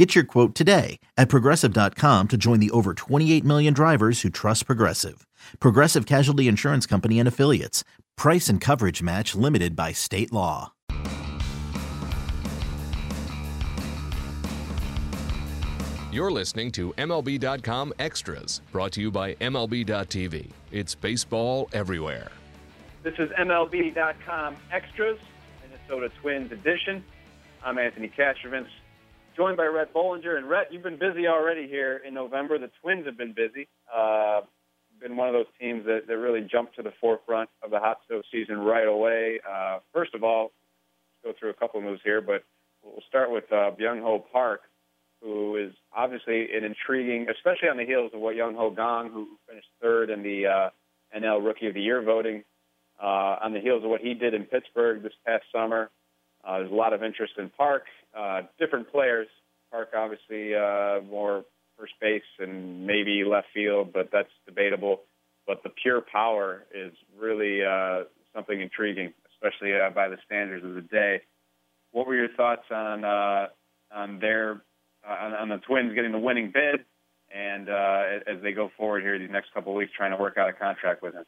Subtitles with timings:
[0.00, 4.64] Get your quote today at progressive.com to join the over 28 million drivers who trust
[4.64, 5.26] Progressive.
[5.60, 7.84] Progressive Casualty Insurance Company and Affiliates.
[8.16, 10.72] Price and coverage match limited by state law.
[16.10, 20.50] You're listening to MLB.com Extras, brought to you by MLB.tv.
[20.72, 22.30] It's baseball everywhere.
[23.02, 25.18] This is MLB.com Extras,
[25.62, 27.04] Minnesota Twins edition.
[27.62, 28.68] I'm Anthony Castrovince,
[29.36, 30.36] joined by Rhett Bollinger.
[30.36, 32.58] And Rhett, you've been busy already here in November.
[32.58, 33.68] The Twins have been busy.
[33.94, 34.42] Uh,
[35.00, 37.98] been one of those teams that, that really jumped to the forefront of the hot
[38.04, 39.40] stove season right away.
[39.48, 40.52] Uh, first of all,
[41.24, 42.44] go through a couple of moves here, but
[42.84, 44.60] we'll start with uh, Byung Ho Park,
[45.22, 49.26] who is obviously an intriguing, especially on the heels of what Jung Ho Kang, who
[49.48, 50.70] finished third in the uh,
[51.18, 52.44] NL Rookie of the Year voting,
[53.02, 55.90] uh, on the heels of what he did in Pittsburgh this past summer.
[56.44, 57.84] Uh, there's a lot of interest in Park.
[58.16, 59.28] Uh, different players.
[59.70, 61.44] Park, obviously, uh, more
[61.78, 65.02] first base and maybe left field, but that's debatable.
[65.46, 70.74] But the pure power is really uh, something intriguing, especially uh, by the standards of
[70.74, 71.22] the day.
[71.92, 73.46] What were your thoughts on uh,
[73.92, 74.62] on their
[75.08, 76.84] uh, on, on the Twins getting the winning bid,
[77.34, 80.36] and uh, as they go forward here these next couple of weeks, trying to work
[80.36, 81.24] out a contract with him?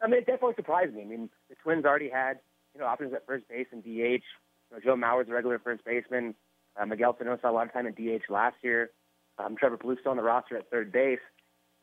[0.00, 1.02] I mean, it definitely surprised me.
[1.02, 2.38] I mean, the Twins already had
[2.74, 4.24] you know options at first base and DH.
[4.72, 6.34] Know, Joe Mauer's a regular first baseman.
[6.80, 8.90] Uh, Miguel Sano saw a lot of time at DH last year.
[9.38, 11.20] Um, Trevor Plouffe still on the roster at third base.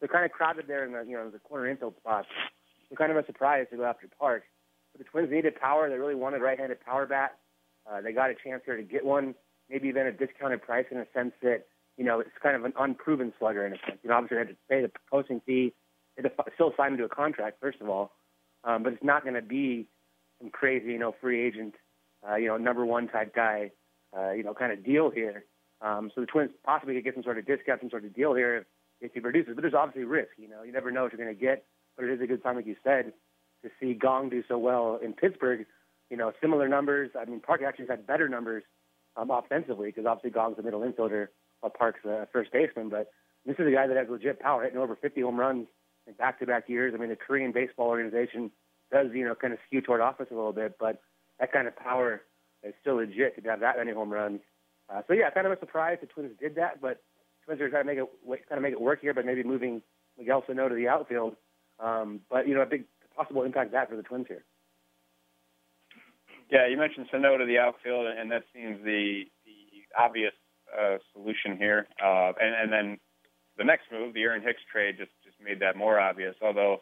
[0.00, 2.28] They're kind of crowded there in the you know the corner infield spots.
[2.88, 4.44] They're kind of a surprise to go after Park.
[4.92, 5.88] But the Twins needed power.
[5.90, 7.36] They really wanted right-handed power bat.
[7.90, 9.34] Uh, they got a chance here to get one,
[9.68, 11.64] maybe even a discounted price in a sense that
[11.96, 13.98] you know it's kind of an unproven slugger in a sense.
[14.02, 15.74] You know, obviously they had to pay the posting fee.
[16.16, 18.12] They had to still sign him to a contract first of all,
[18.64, 19.86] um, but it's not going to be
[20.40, 21.74] some crazy you know free agent,
[22.28, 23.70] uh, you know number one type guy,
[24.16, 25.44] uh, you know kind of deal here.
[25.80, 28.34] Um, so the Twins possibly could get some sort of discount, some sort of deal
[28.34, 28.64] here if,
[29.00, 29.54] if he produces.
[29.54, 30.30] But there's obviously risk.
[30.36, 31.64] You know, you never know what you're going to get.
[31.96, 33.12] But it is a good sign, like you said,
[33.62, 35.66] to see Kang do so well in Pittsburgh.
[36.10, 37.10] You know, similar numbers.
[37.18, 38.62] I mean, Park actually had better numbers
[39.16, 41.28] um, offensively because obviously Kang's a middle infielder,
[41.60, 42.88] while Park's a first baseman.
[42.88, 43.10] But
[43.44, 45.66] this is a guy that has legit power, hitting over 50 home runs
[46.06, 46.94] in back-to-back years.
[46.94, 48.50] I mean, the Korean baseball organization
[48.90, 51.00] does, you know, kind of skew toward offense a little bit, but
[51.40, 52.22] that kind of power
[52.62, 54.40] is still legit to have that many home runs.
[54.88, 57.02] Uh, so yeah, kind of a surprise the Twins did that, but
[57.44, 59.82] Twins are trying to make it kind of make it work here, but maybe moving
[60.18, 61.36] Miguel Sano to the outfield.
[61.78, 62.84] Um, but you know, a big
[63.16, 64.44] possible impact that for the Twins here.
[66.50, 70.32] Yeah, you mentioned Sano to the outfield, and that seems the the obvious
[70.72, 71.86] uh, solution here.
[72.02, 72.98] Uh, and, and then
[73.58, 76.34] the next move, the Aaron Hicks trade, just just made that more obvious.
[76.42, 76.80] Although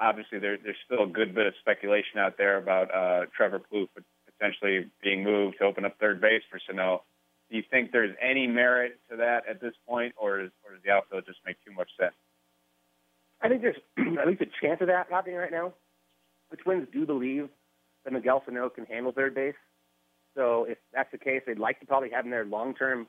[0.00, 3.88] obviously there, there's still a good bit of speculation out there about uh, Trevor Plouffe
[4.38, 7.02] potentially being moved to open up third base for Sano.
[7.50, 10.82] Do you think there's any merit to that at this point, or, is, or does
[10.84, 12.14] the outfield just make too much sense?
[13.42, 13.76] I think there's
[14.18, 15.74] at least a chance of that happening right now.
[16.50, 17.48] The Twins do believe
[18.04, 19.54] that Miguel Sano can handle third base.
[20.36, 23.06] So if that's the case, they'd like to probably have him there long term,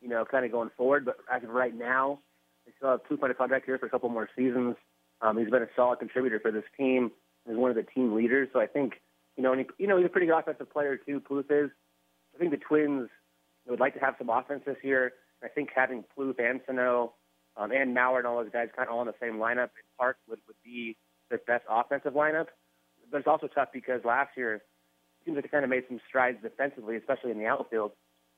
[0.00, 1.04] you know, kind of going forward.
[1.04, 2.20] But as of right now,
[2.66, 4.76] they still have two-point contract here for a couple more seasons.
[5.20, 7.10] Um, he's been a solid contributor for this team.
[7.46, 8.48] He's one of the team leaders.
[8.52, 8.94] So I think,
[9.36, 11.20] you know, and he, you know, he's a pretty good offensive player too.
[11.20, 11.70] Plouffe is.
[12.34, 13.08] I think the Twins
[13.66, 15.12] would like to have some offense this year.
[15.42, 17.14] I think having Plouffe and Sano
[17.56, 19.86] um, and Mauer and all those guys kind of all in the same lineup in
[19.98, 20.96] Park would, would be
[21.30, 22.46] the best offensive lineup.
[23.10, 24.62] But it's also tough because last year it
[25.24, 27.92] seems like they kind of made some strides defensively, especially in the outfield,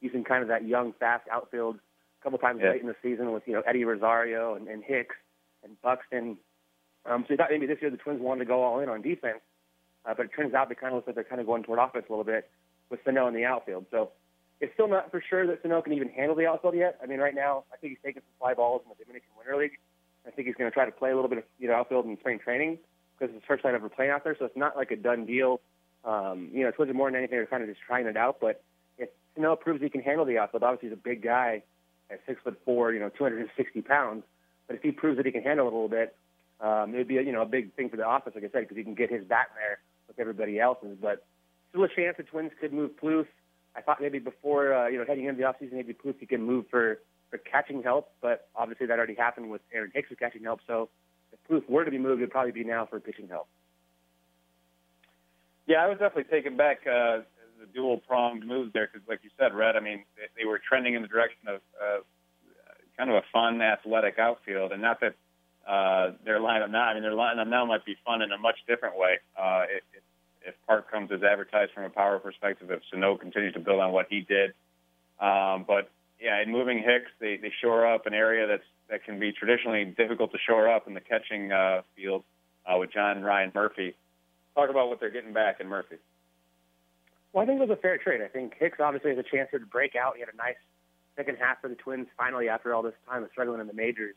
[0.00, 2.70] using kind of that young, fast outfield a couple times yeah.
[2.70, 5.16] late in the season with you know Eddie Rosario and, and Hicks
[5.64, 6.36] and Buxton.
[7.08, 9.02] Um, so you thought maybe this year the Twins wanted to go all in on
[9.02, 9.40] defense,
[10.04, 11.78] uh, but it turns out they kind of look like they're kind of going toward
[11.78, 12.50] offense a little bit
[12.90, 13.86] with Sano in the outfield.
[13.90, 14.10] So
[14.60, 16.98] it's still not for sure that Sano can even handle the outfield yet.
[17.02, 19.56] I mean, right now, I think he's taking some fly balls in the Dominican Winter
[19.56, 19.78] League.
[20.26, 22.06] I think he's going to try to play a little bit of you know outfield
[22.06, 22.78] in spring training
[23.18, 24.36] because it's the first time ever playing out there.
[24.38, 25.60] So it's not like a done deal.
[26.04, 28.38] Um, you know, Twins are more than anything, they're kind of just trying it out.
[28.40, 28.62] But
[28.98, 31.62] if Sano proves he can handle the outfield, obviously he's a big guy
[32.10, 34.24] at six foot four, you know, 260 pounds.
[34.66, 36.16] But if he proves that he can handle it a little bit,
[36.60, 38.50] um, it would be a, you know a big thing for the offense, like I
[38.50, 40.96] said, because he can get his bat in there with everybody else's.
[41.00, 41.24] But
[41.70, 43.26] still a chance the Twins could move Plouffe.
[43.76, 46.64] I thought maybe before, uh, you know, heading into the offseason, maybe Plouffe can move
[46.70, 46.98] for,
[47.30, 50.60] for catching help, but obviously that already happened with Aaron Hicks with catching help.
[50.66, 50.88] So
[51.32, 53.48] if Plouffe were to be moved, it would probably be now for pitching help.
[55.66, 57.18] Yeah, I was definitely taken back uh,
[57.60, 59.76] the dual pronged moves there because, like you said, Rhett.
[59.76, 61.98] I mean, they, they were trending in the direction of uh,
[62.96, 65.16] kind of a fun, athletic outfield, and not that
[65.66, 66.84] uh, their lineup now.
[66.84, 69.18] I mean, their lineup now might be fun in a much different way.
[69.36, 70.02] Uh, if,
[70.48, 73.92] if Park comes as advertised from a power perspective, if Sano continues to build on
[73.92, 74.52] what he did,
[75.20, 75.90] um, but
[76.20, 79.84] yeah, in moving Hicks, they they shore up an area that's that can be traditionally
[79.84, 82.22] difficult to shore up in the catching uh, field
[82.66, 83.94] uh, with John Ryan Murphy.
[84.54, 85.96] Talk about what they're getting back in Murphy.
[87.32, 88.22] Well, I think it was a fair trade.
[88.22, 90.14] I think Hicks obviously has a chance here to break out.
[90.14, 90.56] He had a nice
[91.16, 94.14] second half for the Twins finally after all this time of struggling in the majors.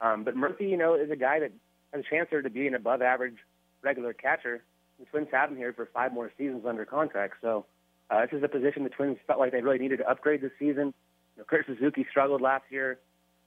[0.00, 1.52] Um, but Murphy, you know, is a guy that
[1.92, 3.36] has a chance here to be an above average
[3.82, 4.62] regular catcher.
[4.98, 7.34] The Twins have him here for five more seasons under contract.
[7.40, 7.66] So
[8.10, 10.52] uh, this is a position the Twins felt like they really needed to upgrade this
[10.58, 10.94] season.
[11.36, 12.98] You know, Kurt Suzuki struggled last year.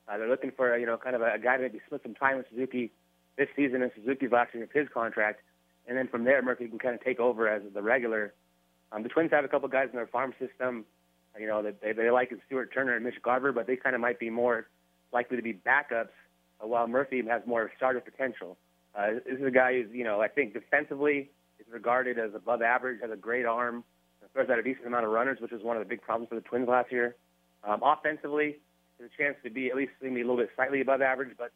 [0.08, 2.16] Uh, they're looking for you know kind of a, a guy to maybe split some
[2.16, 2.92] time with Suzuki
[3.38, 5.42] this season and Suzuki's last year of his contract,
[5.88, 8.34] and then from there Murphy can kind of take over as the regular.
[8.92, 10.86] Um, the Twins have a couple guys in their farm system,
[11.38, 14.02] you know that they, they like Stuart Turner and Mitch Garver, but they kind of
[14.02, 14.68] might be more
[15.12, 16.10] likely to be backups,
[16.64, 18.58] uh, while Murphy has more starter potential.
[18.96, 21.30] Uh, this is a guy who's you know I think defensively
[21.60, 23.84] is regarded as above average, has a great arm,
[24.34, 26.36] throws out a decent amount of runners, which was one of the big problems for
[26.36, 27.16] the Twins last year.
[27.64, 28.58] Um, offensively,
[28.98, 31.52] there's a chance to be at least maybe a little bit slightly above average, but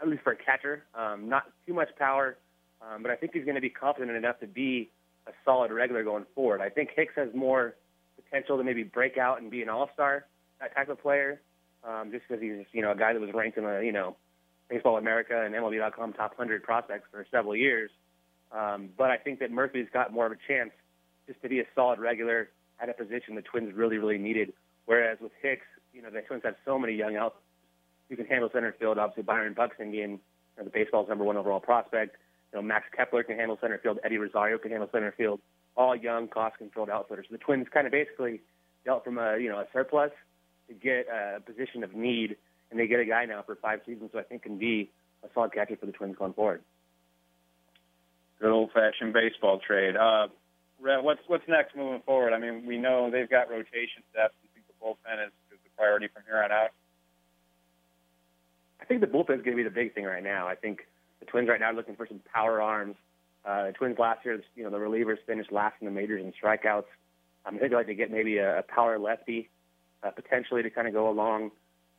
[0.00, 2.36] at least for a catcher, um, not too much power.
[2.80, 4.90] Um, but I think he's going to be confident enough to be
[5.26, 6.60] a solid regular going forward.
[6.60, 7.76] I think Hicks has more
[8.16, 10.26] potential to maybe break out and be an all-star,
[10.60, 11.40] that type of player,
[11.84, 14.16] um, just because he's you know a guy that was ranked in the you know
[14.68, 17.90] Baseball America and MLB.com top 100 prospects for several years.
[18.50, 20.70] Um, but I think that Murphy's got more of a chance
[21.26, 22.50] just to be a solid regular
[22.80, 24.52] at a position the Twins really really needed.
[24.86, 27.42] Whereas with Hicks, you know, the Twins have so many young outfielders
[28.08, 28.98] who can handle center field.
[28.98, 30.18] Obviously, Byron Buxton being you
[30.58, 32.16] know, the baseball's number one overall prospect.
[32.52, 33.98] You know, Max Kepler can handle center field.
[34.04, 35.40] Eddie Rosario can handle center field.
[35.76, 37.26] All young, cost-controlled outfielders.
[37.30, 38.42] The Twins kind of basically
[38.84, 40.10] dealt from a you know a surplus
[40.68, 42.36] to get a position of need,
[42.72, 44.90] and they get a guy now for five seasons, so I think can be
[45.22, 46.62] a solid catcher for the Twins going forward.
[48.40, 49.94] Good old-fashioned baseball trade.
[49.94, 50.26] Uh,
[50.80, 52.32] what's what's next moving forward?
[52.32, 55.70] I mean, we know they've got rotation depth You think the bullpen is, is the
[55.76, 56.70] priority from here on out?
[58.80, 60.48] I think the bullpen is going to be the big thing right now.
[60.48, 60.80] I think
[61.20, 62.96] the Twins right now are looking for some power arms.
[63.44, 66.32] Uh, the Twins last year, you know, the relievers finished last in the majors in
[66.32, 66.84] strikeouts.
[67.44, 69.50] Um, I think they'd like to get maybe a, a power lefty,
[70.02, 71.52] uh, potentially to kind of go along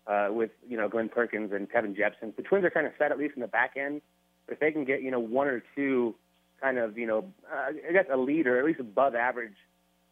[0.07, 2.35] uh, with, you know, Glenn Perkins and Kevin Jepsen.
[2.35, 4.01] The Twins are kind of set at least in the back end.
[4.47, 6.15] If they can get, you know, one or two
[6.61, 9.55] kind of, you know, uh, I guess a leader, at least above average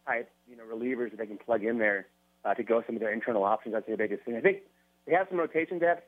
[0.05, 2.07] type, you know, relievers that they can plug in there,
[2.45, 3.73] uh, to go some of their internal options.
[3.73, 4.35] That's the biggest thing.
[4.35, 4.59] I think
[5.05, 6.03] they have some rotation depth.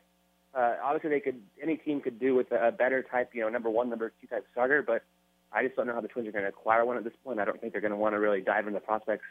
[0.56, 3.70] Uh, obviously, they could any team could do with a, better type, you know, number
[3.70, 4.82] one, number two type starter.
[4.82, 5.04] But
[5.52, 7.40] I just don't know how the Twins are going to acquire one at this point.
[7.40, 9.26] I don't think they're going to want to really dive into prospects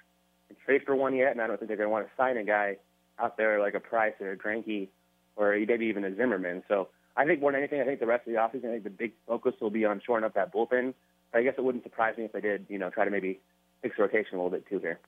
[0.49, 2.37] and trade for one yet, and I don't think they're going to want to sign
[2.37, 2.77] a guy
[3.19, 4.88] out there like a Price or a Greinke
[5.37, 6.62] or maybe even a Zimmermann.
[6.69, 8.85] So I think more than anything, I think the rest of the offseason, I think
[8.85, 10.94] the big focus will be on shoring up that bullpen.
[11.31, 13.41] But I guess it wouldn't surprise me if they did, you know, try to maybe
[13.81, 14.99] fix the rotation a little bit too here.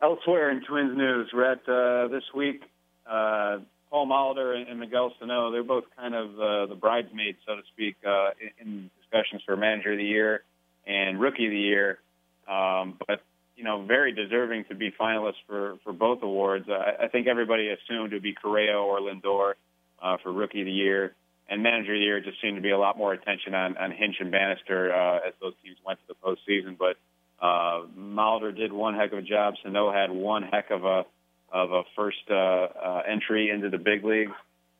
[0.00, 2.62] Elsewhere in Twins news, Rhett, uh, this week,
[3.08, 3.58] uh,
[3.90, 7.62] Paul Molitor and, and Miguel Sano, they're both kind of uh, the bridesmaids, so to
[7.72, 10.42] speak, uh, in, in discussions for Manager of the Year
[10.86, 11.98] and Rookie of the Year.
[12.48, 13.22] Um, but,
[13.58, 16.66] you know, very deserving to be finalists for, for both awards.
[16.68, 19.54] Uh, I think everybody assumed it would be Correa or Lindor
[20.00, 21.16] uh, for Rookie of the Year.
[21.48, 23.90] And Manager of the Year just seemed to be a lot more attention on, on
[23.90, 26.78] Hinch and Banister uh, as those teams went to the postseason.
[26.78, 26.98] But
[27.44, 29.54] uh, Molitor did one heck of a job.
[29.64, 31.04] Sano had one heck of a
[31.50, 34.32] of a first uh, uh, entry into the big leagues.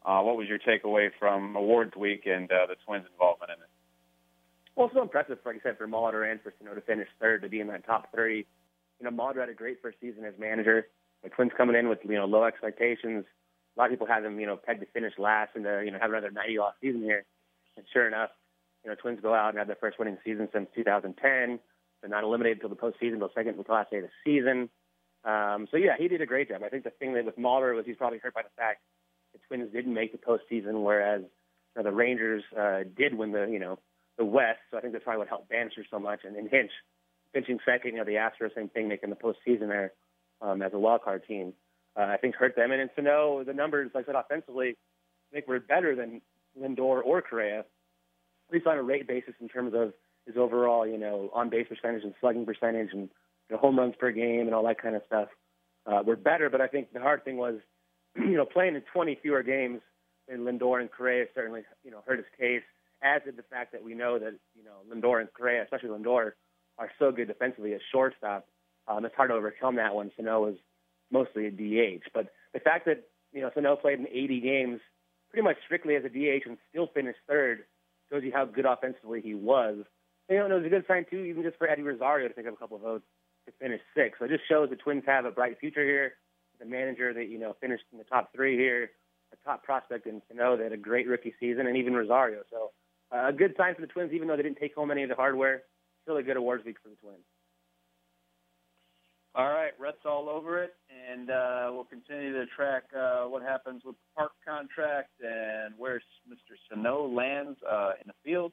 [0.04, 3.70] Uh, what was your takeaway from awards week and uh, the Twins' involvement in it?
[4.76, 7.40] Well, it's so impressive, like I said, for Molitor and for Sano to finish third
[7.42, 8.46] to be in that top 30.
[9.00, 10.88] You know, Molitor had a great first season as manager.
[11.22, 13.24] The Twins coming in with you know low expectations.
[13.76, 15.90] A lot of people had them you know pegged to finish last and to you
[15.90, 17.24] know have another 90 loss season here.
[17.76, 18.30] And sure enough,
[18.84, 21.58] you know Twins go out and have their first winning season since 2010.
[22.00, 24.70] They're not eliminated until the postseason, until second to last day of the season.
[25.24, 26.62] Um, so yeah, he did a great job.
[26.64, 28.80] I think the thing that with Molitor was he's probably hurt by the fact
[29.32, 33.46] the Twins didn't make the postseason, whereas you know, the Rangers uh, did win the
[33.46, 33.78] you know
[34.16, 34.60] the West.
[34.70, 36.20] So I think that's probably what helped Banister so much.
[36.24, 36.70] And, and Hinch
[37.32, 39.92] finishing second, you know the Astros same thing, making the postseason there
[40.40, 41.52] um, as a wild card team.
[41.96, 42.70] Uh, I think hurt them.
[42.70, 44.76] And then to know the numbers, like I said, offensively,
[45.30, 46.20] I think we're better than
[46.60, 47.64] Lindor or Correa, at
[48.52, 49.92] least on a rate basis in terms of
[50.26, 53.08] his overall, you know, on base percentage and slugging percentage and
[53.48, 55.28] you know, home runs per game and all that kind of stuff
[55.86, 56.50] uh, were better.
[56.50, 57.56] But I think the hard thing was,
[58.16, 59.80] you know, playing in 20 fewer games
[60.28, 62.62] than Lindor and Correa certainly, you know, hurt his case.
[63.02, 66.32] as did the fact that we know that you know Lindor and Correa, especially Lindor,
[66.78, 68.46] are so good defensively at shortstop.
[68.86, 70.54] Um, it's hard to overcome that when Sano was
[71.10, 72.04] mostly a DH.
[72.14, 74.80] But the fact that you know Sano played in 80 games
[75.30, 77.64] pretty much strictly as a DH and still finished third
[78.10, 79.84] shows you how good offensively he was.
[80.28, 82.34] You know, and it was a good sign too, even just for Eddie Rosario to
[82.34, 83.04] pick up a couple of votes
[83.46, 84.18] to finish sixth.
[84.18, 86.14] So it just shows the Twins have a bright future here.
[86.58, 88.90] The manager that you know finished in the top three here,
[89.32, 92.42] a top prospect in Sano that had a great rookie season, and even Rosario.
[92.50, 92.72] So
[93.14, 95.08] uh, a good sign for the Twins, even though they didn't take home any of
[95.08, 95.62] the hardware.
[96.16, 97.24] A good awards week for the Twins.
[99.34, 103.82] All right, Rhett's all over it, and uh, we'll continue to track uh, what happens
[103.84, 106.56] with the Park contract and where Mr.
[106.68, 108.52] Sano lands uh, in the field.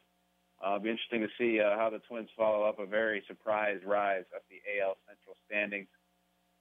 [0.63, 3.79] Uh, it'll be interesting to see uh, how the Twins follow up a very surprise
[3.85, 5.87] rise of the AL Central standings.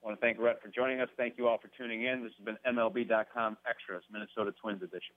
[0.02, 1.08] I want to thank Rhett for joining us.
[1.16, 2.22] Thank you all for tuning in.
[2.22, 5.16] This has been MLB.com Extras, Minnesota Twins edition.